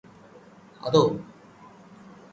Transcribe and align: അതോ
അതോ 0.81 1.03